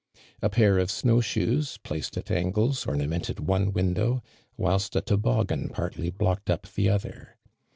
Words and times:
A 0.41 0.49
pair 0.49 0.79
of 0.79 0.89
snowshoes, 0.89 1.77
placed 1.77 2.17
at 2.17 2.31
angles, 2.31 2.87
orna 2.87 3.05
mented 3.05 3.39
one 3.39 3.71
window, 3.71 4.23
whilst 4.57 4.95
a 4.95 5.01
toboggin 5.01 5.69
partly 5.69 6.09
blocked 6.09 6.49
up 6.49 6.67
the 6.73 6.89
other. 6.89 7.37